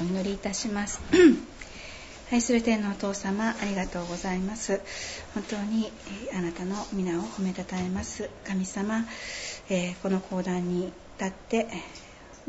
[0.00, 0.98] お祈りいたします。
[2.32, 4.80] 愛 する天のお父様ありがとうございます。
[5.34, 5.92] 本当に
[6.34, 8.30] あなたの皆を褒めたたえます。
[8.46, 9.04] 神様、
[9.68, 11.66] えこの講談に立って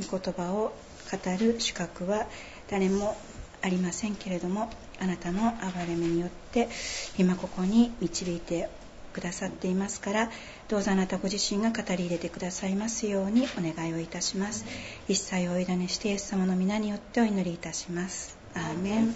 [0.09, 0.71] 御言葉を
[1.11, 2.25] 語る資格は
[2.69, 3.17] 誰も
[3.61, 6.69] ありませんけれどもあなたの憐れみによって
[7.17, 8.69] 今ここに導いて
[9.11, 10.31] くださっていますから
[10.67, 14.65] どうぞあなたご自身が語り入れてくださいますようにお願いをいたします。
[15.07, 18.37] 一切をお委ねしてイエス様の皆によってお祈りいたします。
[18.53, 19.15] アーメン、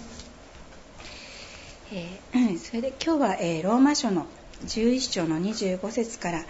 [1.92, 4.26] えー、 それで今日は、えー、ローマ書の
[4.66, 6.44] 11章の25節から、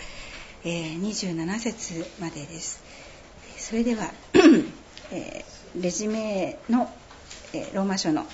[0.64, 2.82] えー、27節までです。
[3.58, 4.12] それでは、
[5.12, 5.44] え
[5.80, 6.88] レジメの、
[7.52, 8.26] えローマ書の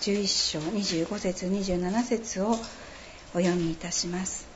[0.00, 2.56] 11章25節27節を
[3.34, 4.46] お読みいたします。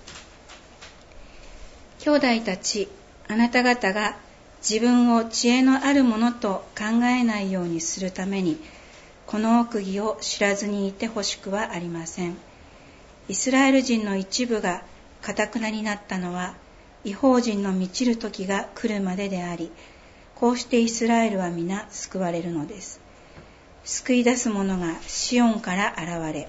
[2.01, 2.89] 兄弟たち
[3.29, 4.16] あなた方が
[4.69, 8.59] 自分を知恵のあるものと考えないようにするために
[9.27, 12.37] この奥義を知らずにいてほしくはありません。
[13.29, 14.82] イスラエル人の一部が
[15.21, 16.54] かたくなになったのは
[17.04, 19.73] 違法人の満ちる時が来るまでであり
[20.37, 23.01] こうしてイスラエルは皆救われるのです。
[23.85, 26.49] 救い出す者がシオンから現れ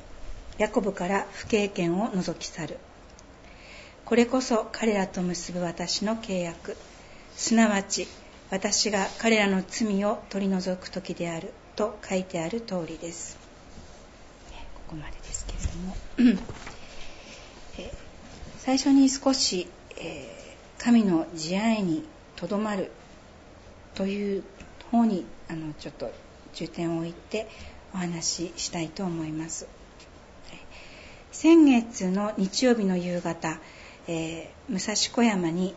[0.57, 2.77] ヤコブから不経験を除き去る。
[4.05, 6.77] これこそ彼らと結ぶ私の契約。
[7.35, 8.07] すなわち
[8.49, 11.53] 私が彼らの罪を取り除く時である。
[11.75, 13.37] と書いてある通りです。
[14.73, 15.97] ここまでですけれども。
[18.57, 22.03] 最初に少し、え神の慈愛に
[22.35, 22.91] とどまる
[23.95, 24.43] という
[24.91, 26.11] 方にあのちょっと
[26.53, 27.47] 重点を置いて
[27.93, 29.76] お話ししたいと思います。
[31.39, 33.59] 先月の日曜日の夕方、
[34.07, 35.75] えー、武蔵小山に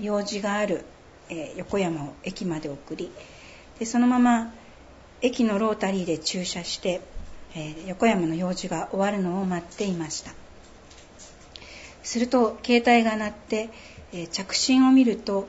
[0.00, 0.86] 用事がある、
[1.28, 3.10] えー、横山を駅まで送り
[3.78, 4.54] でそのまま
[5.20, 7.02] 駅のロータリーで駐車して、
[7.54, 10.32] えー、横山の用事が終わるのを待っていました。
[12.02, 13.68] すると携帯が鳴って、
[14.14, 15.48] え着信を見ると、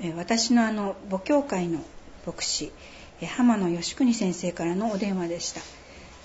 [0.00, 1.80] え私のあの母教会の
[2.26, 2.72] 牧師、
[3.20, 5.60] え浜野義邦先生からのお電話でした。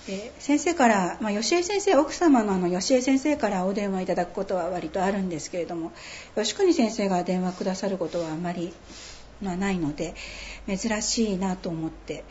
[0.06, 5.92] で先生から、まあ、吉江先生奥様のあの吉江先生からお電話いただくことは割とあるんですけれども
[6.36, 8.72] 吉国先生が電話くださることはあまり、
[9.42, 10.14] まあ、ないので
[10.66, 12.24] 珍しいなと思って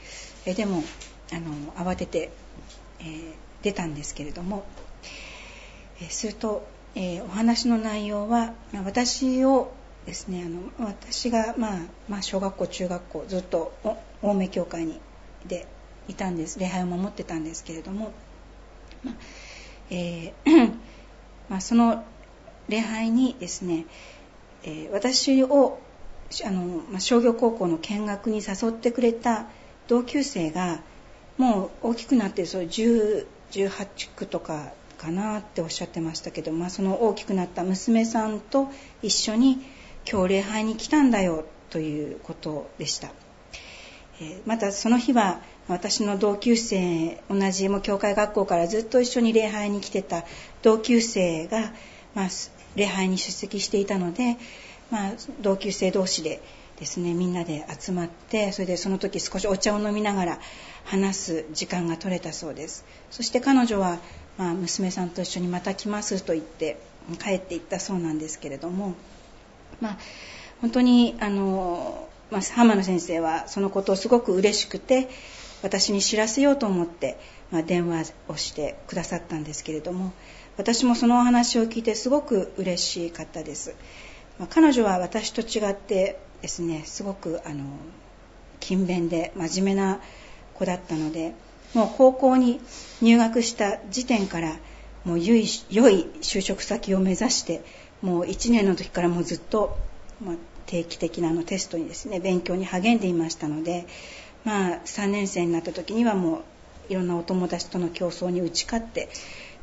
[0.46, 0.84] えでも
[1.31, 2.31] あの慌てて、
[3.00, 4.66] えー、出たんですけれども、
[6.01, 9.72] え、すると、え、お話の内容はま私を
[10.06, 13.74] ですねあの私が、まあ、まあ小学校中学校ずっと
[14.24, 15.00] 青梅教会に
[15.46, 15.68] で
[16.09, 18.11] いたんです礼拝を守ってたんですけれども、
[19.03, 19.15] まあ
[19.89, 20.73] えー
[21.49, 22.03] まあ、その
[22.67, 23.85] 礼拝にですね、
[24.63, 25.79] えー、私を
[26.45, 29.47] あの、まあ、商業高校の見学に誘ってくれた
[29.87, 30.81] 同級生が
[31.37, 38.69] もう大きくなってそう10 18区とかかなっておっしゃってましたけど、まあ、その大きくなった娘さんと
[39.01, 39.65] 一緒に
[40.09, 43.11] 今日礼拝に来たんだよということでした。
[44.45, 50.25] またその日は私の同級生同じも教会学校からずっと一緒に礼拝に来てた
[50.63, 51.72] 同級生が、
[52.16, 52.28] まあ、
[52.75, 54.38] 礼拝に出席していたので、
[54.90, 56.41] まあ、同級生同士で
[56.80, 60.40] ですねみんなで集まってそれでその時少しお茶を飲みながら
[60.85, 62.84] 話す時間が取れたそうです。
[63.12, 64.00] そして彼女は、
[64.38, 66.81] まあ、娘さんと一緒にまた来ますと言って
[67.22, 68.96] 帰っていったそうなんですけれども、
[69.81, 69.97] まあ、
[70.62, 75.09] 本当にあのまあ、浜野先生はそのことをすごく嬉しくて
[75.61, 77.17] 私に知らせようと思って、
[77.51, 80.13] まあ、電話をしてくださったんですけれども
[80.57, 83.75] 私もそのお話を聞いてすごく嬉しかったです、
[84.37, 87.65] まあ、彼女は私と違ってですねすごくあの
[88.59, 89.99] 勤勉で真面目な
[90.53, 91.33] 子だったので
[91.73, 92.59] もう高校に
[93.01, 94.57] 入学した時点から
[95.05, 97.63] もう良い就職先を目指して
[98.01, 99.77] もう1年の時からもうずっと、
[100.65, 103.87] 定期的なのテストにですね勉強に励んでいましたので、
[104.49, 106.39] まあ、3年生になった時にはも
[106.89, 109.07] ういろんなお友達との競争に打ち勝って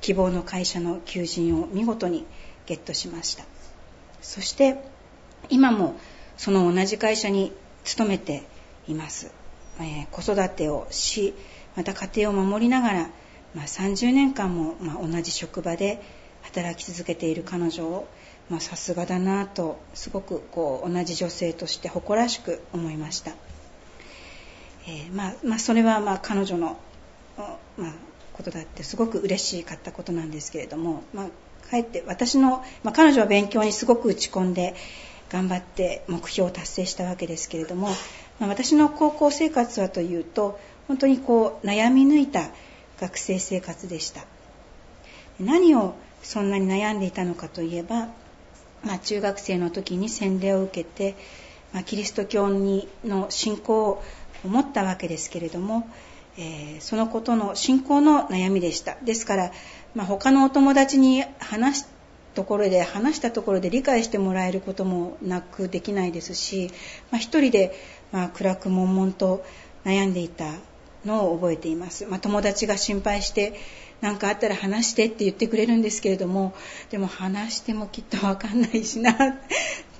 [0.00, 2.24] 希望の会社の求人を見事に
[2.66, 3.42] ゲットしました。
[4.22, 4.76] そして
[5.50, 5.96] 今も
[6.36, 7.50] その同じ会社に
[7.82, 8.44] 勤めて
[8.86, 9.32] います、
[9.80, 11.34] えー、子育てをし
[11.74, 13.10] また家庭を守りながら、
[13.56, 16.00] まあ、30年間も、まあ、同じ職場で
[16.42, 18.06] 働き続けている彼女を
[18.60, 23.32] さすがだなとすごくこう同じ女性として誇らしく思いました、
[24.86, 26.76] えー、まあ、まあ、それはまあ彼女の、
[27.76, 27.92] まあ、
[28.32, 31.26] ことだってすごく嬉しかったことなんですけれども、まあ、
[31.68, 34.74] かえって私の、まあ、彼女は勉強にすごく打ち込んで
[35.30, 37.88] 頑張って目標を達成したわけですけれども、
[38.38, 42.50] まあ、私の高校生活はというと本当にこう悩み抜いた
[43.00, 44.24] 学生生活でした。
[45.40, 48.08] 何をそんなに悩んでいたのかといえば、
[48.84, 51.14] まあ、中学生の時に洗礼を受けて、
[51.72, 54.02] まあ、キリスト教にの信仰を
[54.46, 55.88] 持ったわけですけれども、
[56.38, 58.96] えー、そのことの信仰の悩みでした。
[59.02, 59.52] ですから、
[59.94, 61.96] まあ、他のお友達に話す
[62.34, 66.70] ところで話したところで理解してもらえることもなくできないですし、
[67.10, 67.74] まあ、一人で、
[68.12, 69.44] まあ、暗く悶々と
[69.84, 70.52] 悩んでいた
[71.06, 73.54] のを覚えています、まあ、友達が心配して
[74.02, 76.54] 何かあったら話してって言ってくれるんですけれども
[76.90, 79.16] でも話してもきっと分かんないしなっ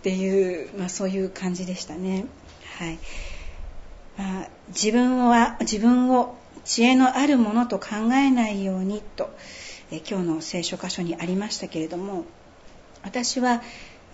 [0.02, 2.26] ていう、まあ、そういう感じでしたね。
[2.78, 2.98] はい、
[4.68, 9.30] 自分は自分を知恵のあるものと考えないようにと
[9.90, 12.24] 今日の聖書箇所にありましたけれども
[13.02, 13.62] 私は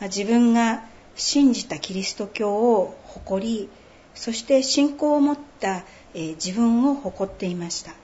[0.03, 0.85] 自分が
[1.15, 3.69] 信じたキリスト教を誇り
[4.15, 5.85] そして信仰を持った
[6.15, 7.95] 自分を誇っていました。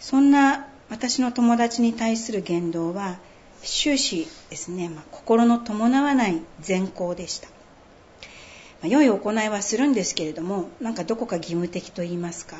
[0.00, 3.18] そんな私の友達に対する言動は
[3.62, 7.48] 終始ですね、まあ、心の伴わない善行でした、
[8.82, 12.56] まあ、良い行いはするんですけれどもなんかどこか義務的と言いますか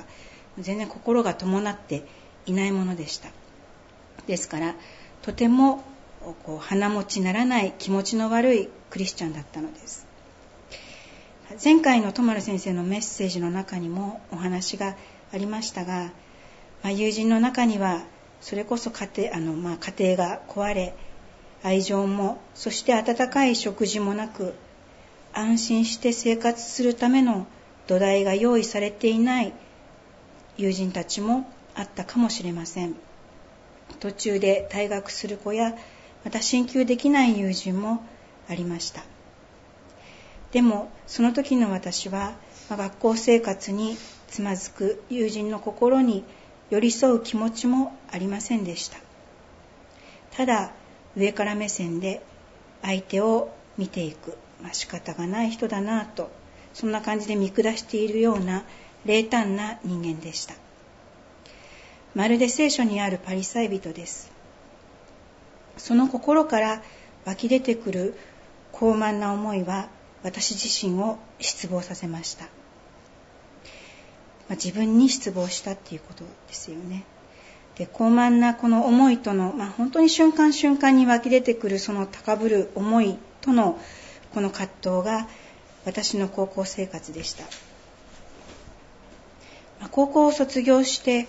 [0.59, 2.05] 全然心が伴って
[2.47, 3.31] いないものでした。
[4.27, 4.75] ですから
[5.23, 5.83] とても
[6.45, 10.07] こう鼻持ちならない気持ちの悪いクリスチャンだったのです。
[11.63, 14.97] 前回のトマル先生のメッセージの中にもお話が
[15.33, 16.13] ありましたが、
[16.83, 18.05] まあ、友人の中には
[18.41, 20.95] それこそ家庭あの、まあ、家庭が壊れ
[21.63, 24.55] 愛情もそして温かい食事もなく
[25.35, 27.47] 安心して生活するための
[27.87, 29.53] 土台が用意されていない
[30.57, 32.95] 友人たちもあったかもしれません。
[34.01, 35.75] 途中で退学する子や
[36.25, 38.05] また進級できない友人も
[38.49, 39.03] ありました。
[40.53, 42.35] でもその時の私は、
[42.69, 43.97] ま学校生活に
[44.29, 46.25] つまずく友人の心に
[46.71, 48.99] 寄り添う気持ちもありませんでした。
[50.37, 50.73] ただ
[51.17, 52.23] 上から目線で
[52.83, 56.31] 相手を見ていく、まあ、仕方がない人だなと
[56.73, 58.65] そんな感じで見下しているような
[59.05, 60.55] 冷淡な人間でした。
[62.15, 64.31] まるで聖書にあるパリサイ人です。
[65.77, 66.83] その心から
[67.25, 68.15] 湧き出てくる
[68.71, 69.89] 高慢な思いは
[70.23, 72.51] 私自身を失望させました、ま
[74.51, 77.05] あ、自分に失望したっていうことですよね。
[77.77, 83.79] で高慢なこの思いとの、まあ、本当に瞬間瞬間に湧き出てくるその高ぶる思いとの
[84.35, 85.29] この葛藤が
[85.85, 87.45] 私の高校生活でした、
[89.91, 91.27] 高校を卒業して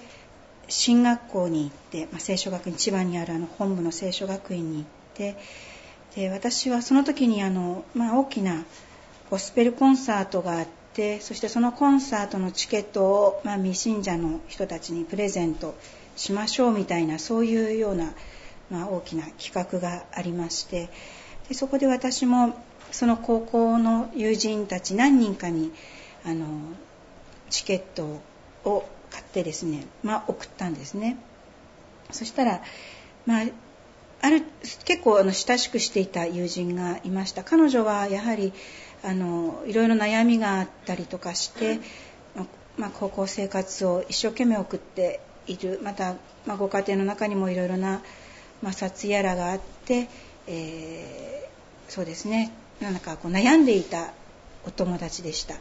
[0.67, 5.35] 進学校に行って、まあ、聖書学院千葉にあるあの本部の聖書学院に行って
[6.15, 8.63] で私はその時にあの、まあ、大きな
[9.29, 15.75] ゴスペルコンサートがあってそしてそのコンサートのチケットを、まあ、未信者の人たちにプレゼント
[16.15, 18.13] しましょうみたいなそういうような、
[18.69, 20.89] まあ、大きな企画がありまして
[21.49, 22.55] でそこで私も
[22.93, 25.71] その高校の友人たち何人かに
[26.23, 26.45] あの
[27.49, 28.21] チケット
[28.63, 31.17] を買ってですね、まあ、送ったんですね。
[32.11, 32.61] そしたら、
[33.25, 33.45] まあ、
[34.21, 34.43] ある
[34.85, 37.43] 結構あの親しくしていた友人がいました。
[37.43, 38.53] 彼女はやはり
[39.03, 41.79] あのいろいろ悩みがあったりとかして、
[42.77, 45.79] まあ、高校生活を一生懸命送っている。
[45.83, 46.15] また、
[46.45, 48.01] まあ、ご家庭の中にもいろいろな
[48.63, 50.09] 摩擦やらがあって、
[50.45, 52.51] えー、そうですね。
[52.81, 54.13] なんかこう悩んでいた
[54.65, 55.55] お友達でした。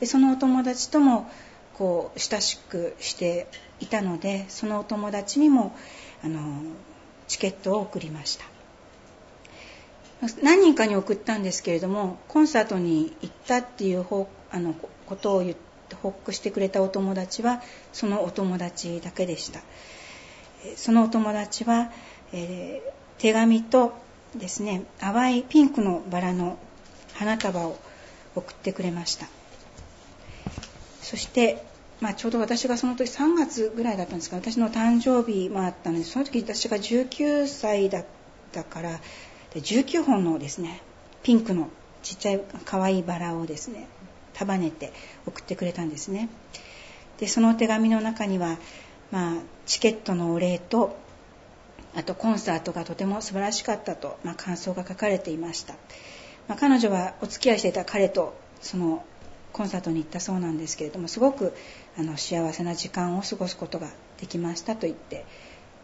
[0.00, 1.30] でそのお友達とも
[1.74, 3.46] こう親しくして
[3.80, 5.76] いたのでそのお友達にも
[6.24, 6.62] あの
[7.28, 8.44] チケットを送りました。
[10.42, 14.04] 何人かに送ったんですけれどもコンサートに行ったっていう
[14.50, 14.74] あの
[15.06, 19.60] ことを言って報告してくれたお友達はそのお友達だけでした。
[20.76, 21.92] そのお友達は、
[22.32, 23.94] えー、手紙と
[24.36, 26.58] ですね淡いピンクのバラの
[27.14, 27.78] 花束を
[28.34, 29.26] 送ってくれました。
[31.02, 31.64] そして、
[32.00, 38.04] まあ、ちょうど私がその時3月ぐらいだったんですが私の誕生日もあったのでその時私が19歳だっ
[38.52, 39.00] たから
[39.54, 40.82] 19本のですね
[41.22, 41.70] ピンクの
[42.02, 43.88] ちっちゃい可愛いバラをですね
[44.34, 44.92] 束ねて
[45.26, 46.28] 送ってくれたんですね。
[47.18, 48.58] でその手紙の中には、
[49.10, 49.34] まあ、
[49.66, 50.96] チケットのお礼と
[51.94, 55.74] あとコンサートがとても素晴らしかったと、まあ、感想が書かれていました、
[56.46, 59.04] まあ、彼女はお付き合いしていた彼とその
[59.52, 61.54] コンサートに行ったそうなんですけれどもすごく
[61.98, 63.88] あの幸せな時間を過ごすことが
[64.20, 65.24] できましたと言って、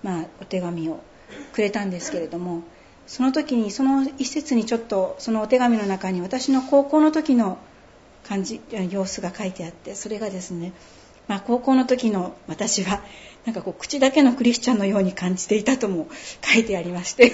[0.03, 1.01] まあ、お手紙を
[1.53, 2.63] くれたんですけれども
[3.07, 7.59] その時にその一節にちょっとそのお手紙の中に私の高校の時の
[8.27, 10.73] 感じ様子が書いてあってそれがですね
[11.29, 13.03] まあ、高校の時の私は
[13.45, 16.09] なんかこう口だけのクリスチャンのように感じていたとも
[16.43, 17.33] 書いてありまして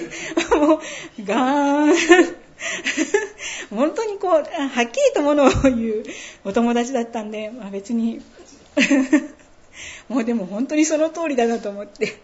[0.57, 0.79] もう
[1.25, 2.35] ガーン。
[3.71, 4.41] 本当にこうはっ
[4.91, 6.03] きりとものを言う
[6.43, 8.21] お友達だったんで、まあ、別に
[10.09, 12.19] もうでも本当にその通りだなと思って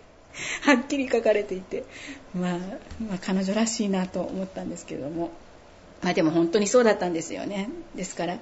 [0.62, 1.84] はっきり書かれていて、
[2.36, 2.58] まあ、
[3.02, 5.32] まあ彼女らしいなと思ったんですけれども、
[6.04, 7.70] まあ、でも本当にそうだったんですよね。
[7.96, 8.38] ですから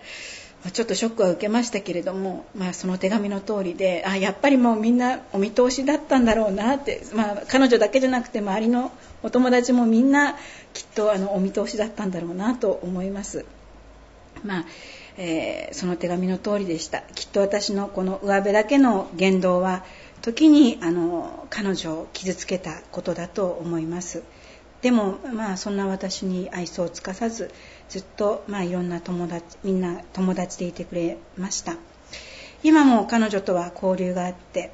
[0.72, 8.92] ちょっとショックは受けましたけれども、まあ、その手紙の通りであやっぱりもうみんなお見通しだったんだろうなって、まあ、彼女だけじゃなくて周りの
[9.22, 10.36] お友達もみんな
[10.74, 13.46] きっとあのお見通しだったんだろうなと思います。
[14.44, 14.66] まあ
[15.18, 19.86] えー、その手紙の通りでしたきっと私のこの上辺だけの言動は
[20.22, 24.24] 時にあの彼女を傷つけたことだと思います
[24.82, 27.52] でもまあそんな私に愛想を尽かさず
[27.90, 31.76] ずっと、まあ、いろんな友達みんな友達でいてくれました。
[32.64, 34.72] 今も彼女とは交流があって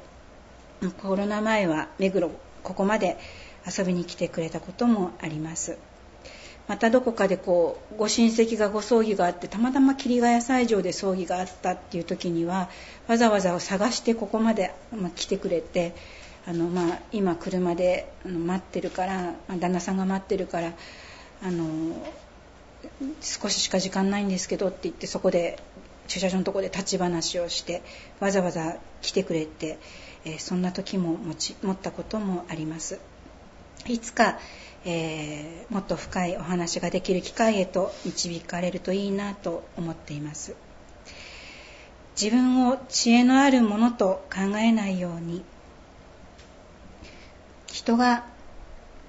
[1.02, 2.30] コロナ前は目黒
[2.62, 3.18] ここまで
[3.66, 5.78] 遊びに来てくれたこともあります。
[6.68, 12.70] またどこかでこうご親戚がご葬儀があってたまたま桐ヶ谷斎場で葬儀があったっていう時には
[13.08, 15.94] わざわざを探してここまで、ま来てくれて
[16.46, 20.72] あの、まあ、今車で待ってるから旦那さんが待ってるから
[21.42, 21.66] あの
[23.20, 25.58] 少ししか時間ないんですけどって言ってそこで
[26.08, 27.82] 駐車場のところで立ち話をして
[28.20, 29.78] わざわざ来てくれて、
[30.24, 33.00] えー、そんな時も持ち持ったこともあります。
[33.86, 34.38] いつか、
[34.84, 40.54] えー、もっと深いお話ができる機会へと導かれるといいなと思っています。
[42.20, 45.44] 自分を知恵のあるものと考えないように
[47.82, 48.24] 人が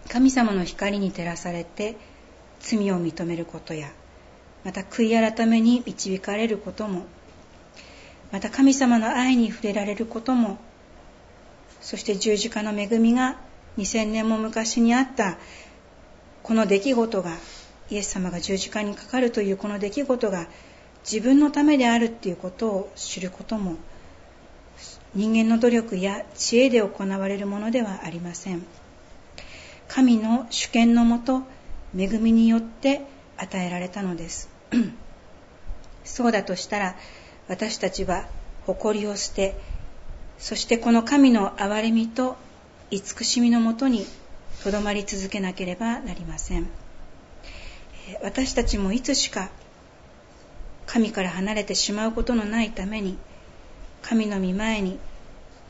[0.09, 1.95] 神様の光に照らされて
[2.59, 3.91] 罪を認めることや
[4.63, 7.05] また悔い改めに導かれることも
[8.31, 10.57] また神様の愛に触れられることも
[11.81, 13.37] そして十字架の恵みが
[13.77, 15.37] 2000年も昔にあった
[16.41, 17.37] この出来事が
[17.91, 20.47] イエス様が十字架にかかるというこの出来事が
[21.03, 23.75] 自分のためであるっていうことを知ることも
[25.15, 28.65] 人間の努力や知恵で行われるものではありません。
[29.87, 31.43] 神の主権のもと
[31.95, 33.05] 恵みによって
[33.37, 34.49] 与えられたのです。
[36.03, 36.95] そうだとしたら
[37.47, 38.27] 私たちは
[38.65, 39.55] 誇りを捨て
[40.39, 42.35] そしてこの神の憐れみと
[42.89, 44.05] 慈しみのもとに
[44.63, 46.67] とどまり続けなければなりません。
[48.23, 49.49] 私たちもいつしか
[50.85, 53.17] 神から離れてしまうことのないために
[54.03, 54.99] 神の御前に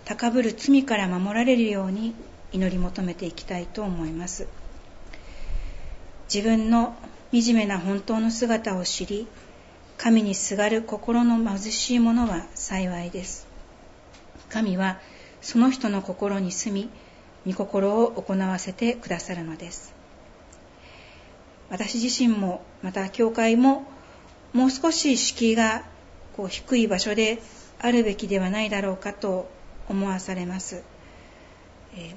[0.06, 2.14] 高ぶる罪から守られるように
[2.52, 4.48] 祈り求めていきたいと思います。
[6.34, 6.96] 自分の
[7.32, 9.28] 惨めな本当の姿を知り
[9.98, 13.48] 神にすがる心の貧しい者は幸いです。
[14.50, 15.00] 神は
[15.42, 16.90] その人の心に住
[17.46, 19.94] み御心を行わせてくださるのです。
[21.70, 23.86] 私自身もまた教会も
[24.54, 25.84] もう少し敷居が
[26.36, 27.42] こう低い場所で
[27.84, 29.52] あるべきではないだろうかと
[29.90, 30.84] 思わされます。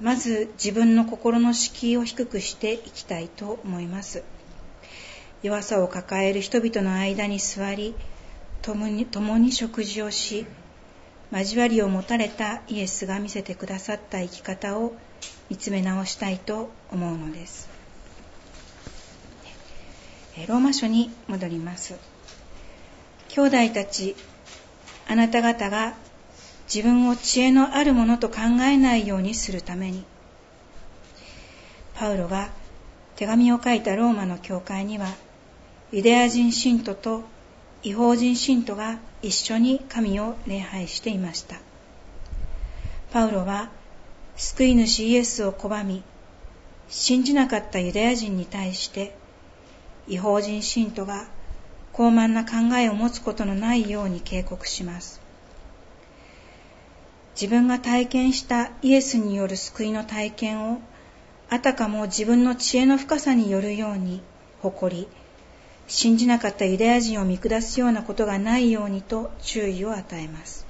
[0.01, 4.23] まず自分の心の敷居を低くしていきたいと思います。
[5.43, 7.93] 弱さを抱える人々の間に座り
[8.61, 10.47] 共に共に食事をし
[11.31, 14.95] 交わりを持たれたイエスが見せてくださった生き方を
[15.49, 17.69] 見つめ直したいと思うのです。
[20.47, 21.95] ローマ書に戻ります。
[23.27, 24.15] 兄弟たち
[25.07, 25.93] あなた方が
[26.73, 30.03] 自分を知恵のあるものと考えないようにするために。
[31.95, 32.49] パウロが
[33.15, 35.07] 手紙を書いたローマの教会には
[35.91, 37.23] ユダヤ人信徒と
[37.81, 41.57] 違法人信徒が一緒に神を礼拝していました。
[43.11, 43.69] パウロは
[44.35, 46.03] 救い主イエスを拒み
[46.89, 49.15] 信じなかったユダヤ人に対して
[50.07, 51.27] 違法人信徒が
[51.97, 55.19] 傲慢な考えを持つことのないように警告します。
[57.33, 60.81] 自分が体験したイエスによる救いの体験を
[61.49, 64.21] あたかも自分の知恵の深さによるように
[64.61, 65.07] 誇り
[65.87, 70.67] 信じなかったユダヤ人を見下すようなことがないようにと注意を与えます。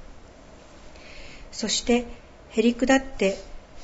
[1.52, 2.06] そして
[2.50, 3.36] へり下って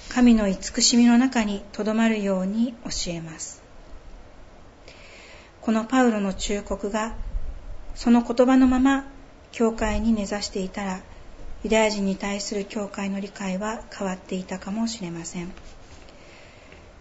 [0.08, 3.62] 神の慈しみの中にとどまるように教えます。
[5.60, 7.14] このパウロの忠告が
[7.94, 9.06] その言葉のまま
[9.52, 11.00] 教会に根ざしていたら
[11.62, 15.52] ユダヤ人に対する教会の理解は変わっていたかもしれません。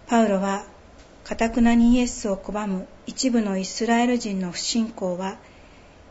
[0.07, 0.65] パウロは
[1.23, 5.37] かたくなにイエスを拒む一部のイスラエル人の不信仰は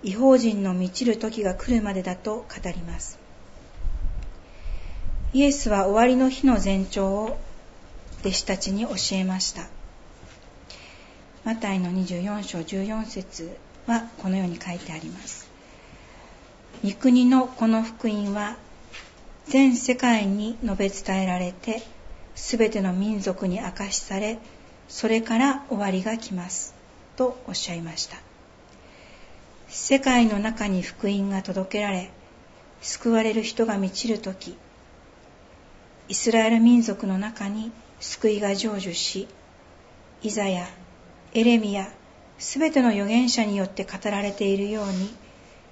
[0.03, 3.19] 違法人の満ちる時が来るまでだと語ります。
[5.33, 7.39] イエスは終わりの日の前兆を
[8.21, 9.69] 弟子たちに教えました。
[11.45, 13.57] マタイの24章14節。
[13.87, 15.51] はこのように書いてあります。
[16.85, 18.57] 御国のこの福音は
[19.47, 21.83] 全世界に述べ伝えられて
[22.35, 24.39] すべての民族に明かしされ
[24.89, 26.75] それから終わりが来ます
[27.17, 28.17] とおっしゃいました。
[29.69, 32.11] 世界の中に福音が届けられ
[32.83, 34.57] 救われる人が満ちる時
[36.09, 39.29] イスラエル民族の中に救いが成就し
[40.21, 40.67] イザヤ
[41.33, 41.91] エレミヤ
[42.43, 45.15] すべての預言者によって語られているように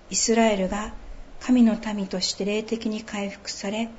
[0.09, 0.95] イスラエルが
[1.41, 3.91] 神の民として霊的に回復され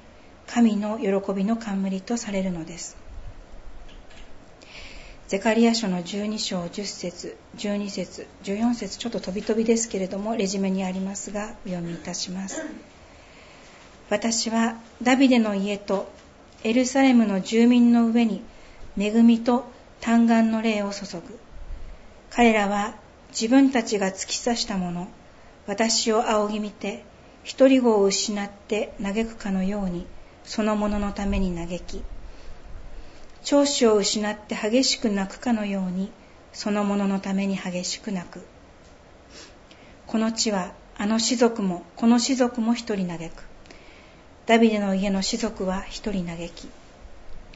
[0.47, 2.95] 神の喜びの冠とされるのです。
[5.27, 12.63] ゼカリア書の12章10節12節14節ちょっと飛び飛びですけれどもレジュメにありますがお読みいたします。
[14.09, 16.09] 私はダビデの家と
[16.63, 18.41] エルサレムの住民の上に
[18.97, 21.50] 恵みと嘆願の霊を注ぐ。
[22.31, 22.95] 彼らは
[23.29, 25.07] 自分たちが突き刺したもの
[25.67, 27.03] 私を仰ぎ見て
[27.43, 30.07] 一人子を失って嘆くかのように
[30.43, 32.03] そのものために嘆き
[33.43, 36.11] 長子を失って激しく泣くかのように
[36.53, 38.45] そのもののために激しく泣く。
[40.05, 43.43] この地はあの士族もこの士族も一人嘆く。
[44.45, 46.69] ダビデの家の士族は一人嘆き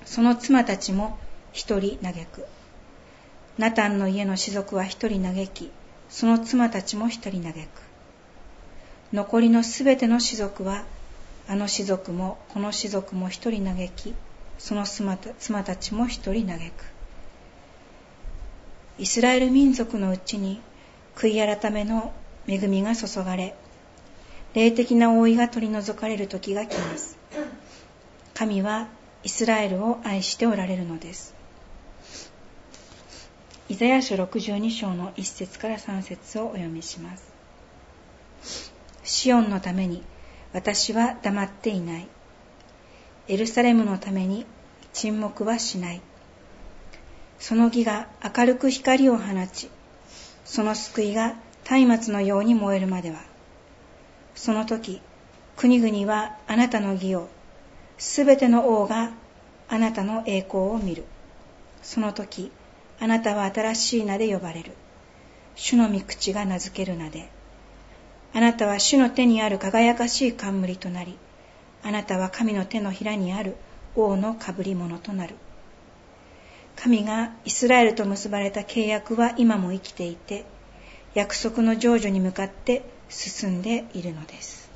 [0.06, 1.18] その妻たちも
[1.52, 2.46] 一人嘆く。
[3.58, 5.72] ナタンの家の士族は一人嘆き
[6.10, 7.58] その妻たちも一人嘆く。
[9.14, 10.84] 残りのすべての士族は
[11.48, 14.14] あの士族もこの士族も一人嘆き
[14.58, 15.18] その妻
[15.64, 16.64] たちも一人嘆く。
[18.98, 20.60] イスラエル民族のうちに
[21.16, 22.14] 悔い改めの
[22.48, 23.56] 恵みが注がれ
[24.54, 27.18] 霊的な覆いが取り除かれる時が来ます。
[28.34, 28.90] 神は
[29.24, 31.45] イスラエルを愛しておられるのです。
[33.68, 37.34] イザヤ書62章の1節から3節をお読みします。
[39.04, 40.04] シオンのために
[40.54, 42.08] 私は黙っていない。
[43.28, 44.46] エルサレムのために
[44.94, 46.02] 沈黙はしない。
[47.40, 49.70] その義が明るく光を放ち
[50.46, 51.36] その救いが
[51.68, 53.18] 松明のように燃えるまでは。
[54.36, 55.02] その時、
[55.58, 57.30] 国々はあなたの義を、
[57.98, 59.14] すべての王が
[59.68, 61.06] あなたの栄光を見る。
[61.82, 62.52] その時、
[63.00, 64.74] あなたは新しい名で呼ばれる。
[65.56, 67.30] 主の御口が名付ける名で。
[68.34, 71.18] あなたは主の手にある輝かしい冠となり、
[71.84, 73.56] あなたは神の手のひらにある
[73.96, 75.36] 王の被り物となる。
[76.76, 80.46] 神がイスラエルと結ばれた契約は今も生きていて、
[81.16, 84.70] 約束の成就に向かって進んでいるのです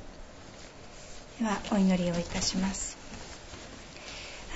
[1.38, 2.96] ではお祈りをいたします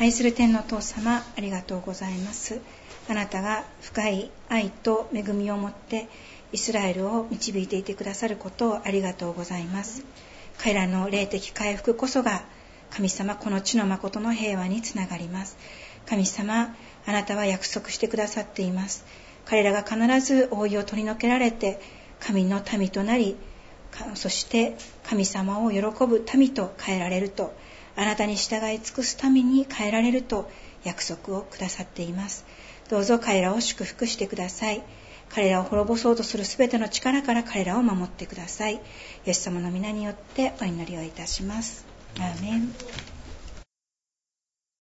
[0.00, 2.60] 愛する天のお父様ありがとうございます
[3.08, 6.08] あなたが深い愛と恵みを持って
[6.52, 10.04] イスラエルを導いていてくださることをありがとうございます。
[10.58, 12.44] 彼らの霊的回復こそが
[12.90, 15.56] 神様この地の誠の平和につながります。
[16.06, 16.74] 神様
[17.06, 19.04] あなたは約束してくださっています。
[19.44, 21.80] 彼らが必ず覆いを取り除けられて
[22.20, 23.36] 神の民となり
[24.14, 27.54] そして神様を喜ぶ民と変えられると
[27.96, 30.50] あなたに従い尽くす民に変えられると
[30.84, 32.44] 約束をくださっています。
[32.88, 34.82] どうぞ彼らを祝福してください。
[35.30, 38.74] 彼らを滅ぼそうとするすべての力から彼らを守ってください。
[38.74, 38.80] イ
[39.26, 41.86] エス様の皆によってお祈りをいたします。
[42.18, 43.13] アーメン。